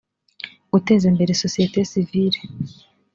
[0.71, 2.39] guteza imbere sosiyete sivile